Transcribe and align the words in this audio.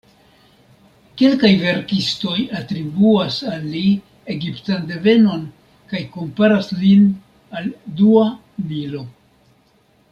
Kelkaj 1.21 1.51
verkistoj 1.63 2.37
atribuas 2.61 3.37
al 3.51 3.67
li 3.75 3.83
egiptan 4.37 4.89
devenon, 4.93 5.47
kaj 5.93 6.03
komparas 6.17 6.71
lin 6.83 7.05
al 7.61 7.73
dua 8.03 8.25
Nilo. 8.73 9.05